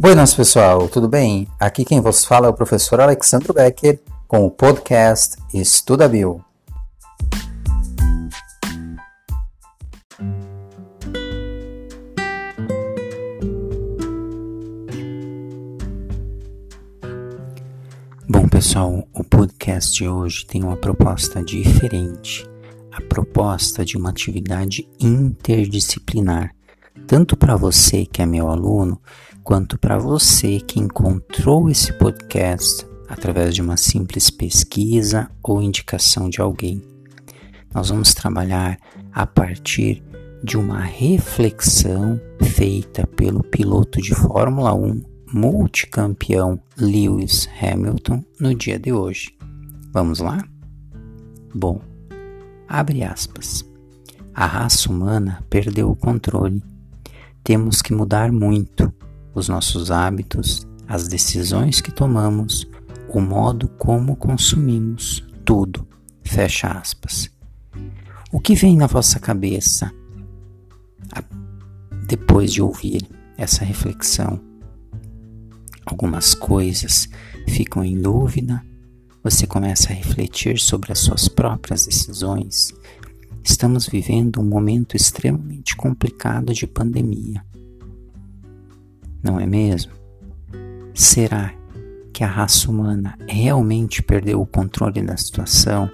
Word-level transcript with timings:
Buenas 0.00 0.32
pessoal, 0.32 0.88
tudo 0.88 1.08
bem? 1.08 1.48
Aqui 1.58 1.84
quem 1.84 2.00
vos 2.00 2.24
fala 2.24 2.46
é 2.46 2.50
o 2.50 2.54
professor 2.54 3.00
Alexandre 3.00 3.52
Becker 3.52 4.00
com 4.28 4.46
o 4.46 4.50
podcast 4.50 5.34
Estuda 5.52 6.08
Bio. 6.08 6.40
Bom 18.28 18.48
pessoal, 18.48 19.02
o 19.12 19.24
podcast 19.24 19.92
de 19.92 20.08
hoje 20.08 20.46
tem 20.46 20.62
uma 20.62 20.76
proposta 20.76 21.42
diferente, 21.42 22.48
a 22.92 23.00
proposta 23.00 23.84
de 23.84 23.96
uma 23.96 24.10
atividade 24.10 24.88
interdisciplinar 25.00 26.54
tanto 27.08 27.38
para 27.38 27.56
você 27.56 28.04
que 28.04 28.20
é 28.20 28.26
meu 28.26 28.48
aluno, 28.48 29.00
quanto 29.48 29.78
para 29.78 29.96
você 29.96 30.60
que 30.60 30.78
encontrou 30.78 31.70
esse 31.70 31.90
podcast 31.94 32.86
através 33.08 33.54
de 33.54 33.62
uma 33.62 33.78
simples 33.78 34.28
pesquisa 34.28 35.30
ou 35.42 35.62
indicação 35.62 36.28
de 36.28 36.38
alguém. 36.38 36.82
Nós 37.72 37.88
vamos 37.88 38.12
trabalhar 38.12 38.78
a 39.10 39.26
partir 39.26 40.04
de 40.44 40.58
uma 40.58 40.80
reflexão 40.80 42.20
feita 42.42 43.06
pelo 43.06 43.42
piloto 43.42 44.02
de 44.02 44.14
Fórmula 44.14 44.74
1 44.74 45.02
multicampeão 45.32 46.60
Lewis 46.76 47.48
Hamilton 47.58 48.22
no 48.38 48.54
dia 48.54 48.78
de 48.78 48.92
hoje. 48.92 49.34
Vamos 49.94 50.18
lá? 50.18 50.44
Bom, 51.54 51.80
abre 52.68 53.02
aspas. 53.02 53.64
A 54.34 54.44
raça 54.44 54.92
humana 54.92 55.42
perdeu 55.48 55.90
o 55.90 55.96
controle 55.96 56.62
temos 57.48 57.80
que 57.80 57.94
mudar 57.94 58.30
muito 58.30 58.92
os 59.38 59.48
nossos 59.48 59.90
hábitos, 59.90 60.66
as 60.86 61.08
decisões 61.08 61.80
que 61.80 61.92
tomamos, 61.92 62.68
o 63.08 63.20
modo 63.20 63.68
como 63.68 64.16
consumimos 64.16 65.24
tudo. 65.44 65.86
Fecha 66.22 66.68
aspas. 66.68 67.30
O 68.30 68.40
que 68.40 68.54
vem 68.54 68.76
na 68.76 68.86
vossa 68.86 69.18
cabeça 69.18 69.90
depois 72.06 72.52
de 72.52 72.60
ouvir 72.60 73.08
essa 73.36 73.64
reflexão? 73.64 74.40
Algumas 75.86 76.34
coisas 76.34 77.08
ficam 77.46 77.82
em 77.82 77.98
dúvida, 77.98 78.62
você 79.24 79.46
começa 79.46 79.90
a 79.90 79.96
refletir 79.96 80.58
sobre 80.58 80.92
as 80.92 80.98
suas 80.98 81.28
próprias 81.28 81.86
decisões, 81.86 82.74
Estamos 83.50 83.86
vivendo 83.86 84.40
um 84.40 84.44
momento 84.44 84.94
extremamente 84.94 85.74
complicado 85.74 86.52
de 86.52 86.66
pandemia. 86.66 87.42
Não 89.28 89.38
é 89.38 89.44
mesmo? 89.44 89.92
Será 90.94 91.54
que 92.14 92.24
a 92.24 92.26
raça 92.26 92.70
humana 92.70 93.14
realmente 93.28 94.02
perdeu 94.02 94.40
o 94.40 94.46
controle 94.46 95.02
da 95.02 95.18
situação? 95.18 95.90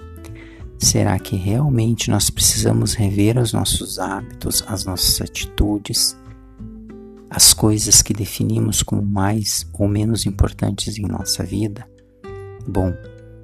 Será 0.79 1.19
que 1.19 1.35
realmente 1.35 2.09
nós 2.09 2.29
precisamos 2.29 2.93
rever 2.93 3.37
os 3.37 3.51
nossos 3.51 3.99
hábitos, 3.99 4.63
as 4.67 4.85
nossas 4.85 5.19
atitudes, 5.19 6.17
as 7.29 7.53
coisas 7.53 8.01
que 8.01 8.13
definimos 8.13 8.81
como 8.81 9.01
mais 9.01 9.69
ou 9.73 9.85
menos 9.85 10.25
importantes 10.25 10.97
em 10.97 11.05
nossa 11.05 11.43
vida? 11.43 11.85
Bom, 12.65 12.93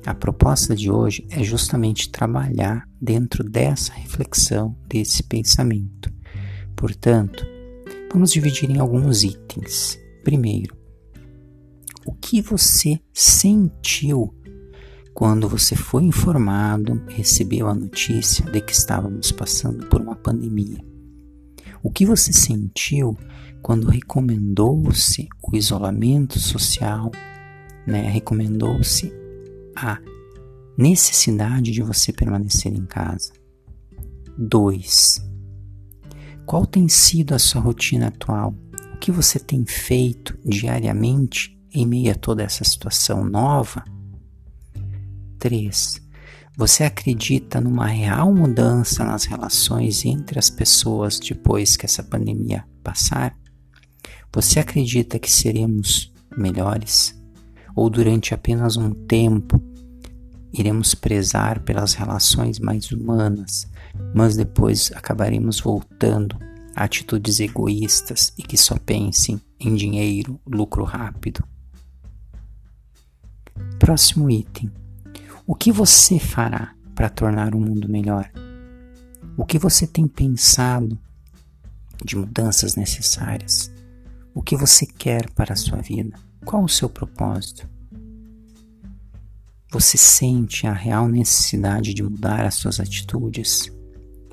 a 0.05 0.13
proposta 0.13 0.73
de 0.73 0.89
hoje 0.89 1.27
é 1.29 1.43
justamente 1.43 2.09
trabalhar 2.09 2.87
dentro 3.01 3.43
dessa 3.43 3.91
reflexão, 3.91 4.73
desse 4.87 5.21
pensamento. 5.21 6.09
Portanto, 6.77 7.45
vamos 8.11 8.31
dividir 8.31 8.69
em 8.69 8.79
alguns 8.79 9.23
itens. 9.23 9.97
Primeiro, 10.23 10.75
o 12.05 12.13
que 12.13 12.41
você 12.41 12.99
sentiu 13.13 14.33
quando 15.13 15.47
você 15.47 15.75
foi 15.75 16.03
informado, 16.03 17.01
recebeu 17.07 17.67
a 17.67 17.75
notícia 17.75 18.45
de 18.45 18.61
que 18.61 18.73
estávamos 18.73 19.31
passando 19.31 19.87
por 19.87 20.01
uma 20.01 20.15
pandemia? 20.15 20.83
O 21.83 21.91
que 21.91 22.05
você 22.05 22.31
sentiu 22.31 23.17
quando 23.61 23.89
recomendou-se 23.89 25.27
o 25.43 25.55
isolamento 25.55 26.39
social, 26.39 27.11
né? 27.85 28.09
recomendou-se 28.09 29.11
a 29.75 29.99
necessidade 30.77 31.71
de 31.71 31.81
você 31.81 32.11
permanecer 32.11 32.73
em 32.73 32.85
casa. 32.85 33.33
2. 34.37 35.30
Qual 36.51 36.65
tem 36.65 36.89
sido 36.89 37.33
a 37.33 37.39
sua 37.39 37.61
rotina 37.61 38.07
atual? 38.07 38.53
O 38.93 38.97
que 38.97 39.09
você 39.09 39.39
tem 39.39 39.65
feito 39.65 40.37
diariamente 40.43 41.57
em 41.73 41.85
meio 41.85 42.11
a 42.11 42.15
toda 42.15 42.43
essa 42.43 42.65
situação 42.65 43.23
nova? 43.23 43.85
3. 45.39 46.01
Você 46.57 46.83
acredita 46.83 47.61
numa 47.61 47.87
real 47.87 48.35
mudança 48.35 49.05
nas 49.05 49.23
relações 49.23 50.03
entre 50.03 50.37
as 50.37 50.49
pessoas 50.49 51.21
depois 51.21 51.77
que 51.77 51.85
essa 51.85 52.03
pandemia 52.03 52.65
passar? 52.83 53.33
Você 54.33 54.59
acredita 54.59 55.17
que 55.17 55.31
seremos 55.31 56.13
melhores? 56.37 57.15
ou 57.75 57.89
durante 57.89 58.33
apenas 58.33 58.77
um 58.77 58.91
tempo 58.91 59.59
iremos 60.53 60.93
prezar 60.93 61.61
pelas 61.61 61.93
relações 61.93 62.59
mais 62.59 62.91
humanas, 62.91 63.67
mas 64.13 64.35
depois 64.35 64.91
acabaremos 64.93 65.59
voltando 65.59 66.37
a 66.75 66.83
atitudes 66.83 67.39
egoístas 67.39 68.33
e 68.37 68.43
que 68.43 68.57
só 68.57 68.77
pensem 68.77 69.41
em 69.59 69.75
dinheiro, 69.75 70.39
lucro 70.45 70.83
rápido. 70.83 71.43
Próximo 73.79 74.29
item. 74.29 74.71
O 75.45 75.55
que 75.55 75.71
você 75.71 76.19
fará 76.19 76.73
para 76.95 77.09
tornar 77.09 77.53
o 77.55 77.59
mundo 77.59 77.89
melhor? 77.89 78.31
O 79.37 79.45
que 79.45 79.57
você 79.57 79.87
tem 79.87 80.07
pensado 80.07 80.97
de 82.03 82.15
mudanças 82.15 82.75
necessárias? 82.75 83.71
O 84.33 84.41
que 84.41 84.55
você 84.55 84.85
quer 84.85 85.29
para 85.31 85.53
a 85.53 85.57
sua 85.57 85.81
vida? 85.81 86.17
Qual 86.45 86.63
o 86.63 86.69
seu 86.69 86.89
propósito? 86.89 87.67
Você 89.71 89.97
sente 89.97 90.67
a 90.67 90.73
real 90.73 91.07
necessidade 91.07 91.93
de 91.93 92.03
mudar 92.03 92.45
as 92.45 92.55
suas 92.55 92.79
atitudes? 92.79 93.71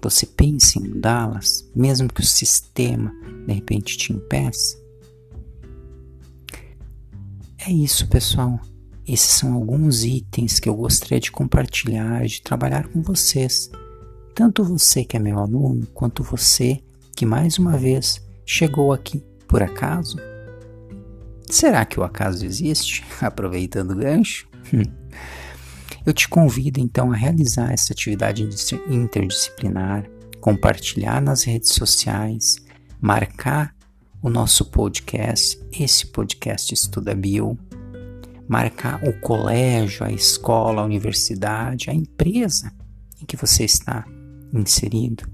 Você 0.02 0.26
pensa 0.26 0.78
em 0.78 0.88
mudá-las, 0.88 1.70
mesmo 1.74 2.12
que 2.12 2.20
o 2.20 2.26
sistema 2.26 3.12
de 3.46 3.52
repente 3.52 3.96
te 3.96 4.12
impeça? 4.12 4.76
É 7.56 7.70
isso, 7.70 8.08
pessoal. 8.08 8.60
Esses 9.06 9.30
são 9.30 9.54
alguns 9.54 10.04
itens 10.04 10.58
que 10.58 10.68
eu 10.68 10.74
gostaria 10.74 11.20
de 11.20 11.30
compartilhar, 11.30 12.26
de 12.26 12.42
trabalhar 12.42 12.88
com 12.88 13.00
vocês. 13.00 13.70
Tanto 14.34 14.64
você 14.64 15.04
que 15.04 15.16
é 15.16 15.20
meu 15.20 15.38
aluno, 15.38 15.86
quanto 15.94 16.22
você 16.24 16.80
que 17.14 17.24
mais 17.24 17.58
uma 17.58 17.76
vez 17.76 18.20
chegou 18.44 18.92
aqui 18.92 19.22
por 19.46 19.62
acaso 19.62 20.16
Será 21.50 21.84
que 21.86 21.98
o 21.98 22.04
acaso 22.04 22.44
existe? 22.44 23.04
Aproveitando 23.20 23.92
o 23.92 23.96
gancho. 23.96 24.46
Eu 26.06 26.12
te 26.14 26.28
convido 26.28 26.80
então 26.80 27.12
a 27.12 27.16
realizar 27.16 27.72
essa 27.72 27.92
atividade 27.92 28.48
interdisciplinar, 28.88 30.08
compartilhar 30.40 31.20
nas 31.20 31.42
redes 31.42 31.72
sociais, 31.72 32.56
marcar 33.00 33.74
o 34.22 34.30
nosso 34.30 34.64
podcast, 34.64 35.60
esse 35.70 36.06
podcast 36.06 36.72
Estuda 36.72 37.14
Bio, 37.14 37.58
marcar 38.48 39.04
o 39.04 39.12
colégio, 39.20 40.04
a 40.04 40.10
escola, 40.10 40.80
a 40.80 40.84
universidade, 40.84 41.90
a 41.90 41.94
empresa 41.94 42.72
em 43.20 43.26
que 43.26 43.36
você 43.36 43.64
está 43.64 44.06
inserido. 44.52 45.28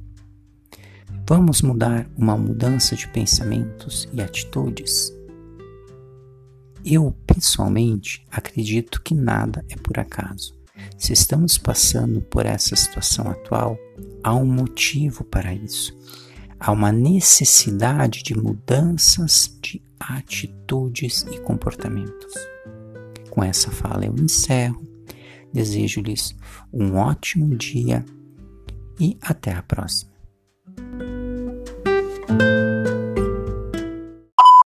Vamos 1.27 1.63
mudar 1.63 2.11
uma 2.17 2.37
mudança 2.37 2.97
de 2.97 3.07
pensamentos 3.09 4.09
e 4.13 4.21
atitudes? 4.21 5.14
Eu, 6.85 7.17
pessoalmente, 7.27 8.27
acredito 8.31 9.01
que 9.03 9.15
nada 9.15 9.65
é 9.71 9.77
por 9.77 9.99
acaso. 9.99 10.55
Se 10.99 11.13
estamos 11.13 11.57
passando 11.57 12.21
por 12.21 12.45
essa 12.45 12.77
situação 12.77 13.29
atual, 13.31 13.79
há 14.23 14.35
um 14.35 14.45
motivo 14.45 15.25
para 15.25 15.55
isso. 15.55 15.97
Há 16.61 16.73
uma 16.73 16.93
necessidade 16.93 18.23
de 18.23 18.37
mudanças 18.37 19.59
de 19.63 19.83
atitudes 19.99 21.23
e 21.33 21.41
comportamentos. 21.41 22.35
Com 23.31 23.43
essa 23.43 23.71
fala 23.71 24.05
eu 24.05 24.15
encerro. 24.15 24.83
Desejo-lhes 25.53 26.35
um 26.73 26.97
ótimo 26.97 27.57
dia 27.57 28.05
e 29.01 29.17
até 29.23 29.53
a 29.53 29.63
próxima. 29.63 30.13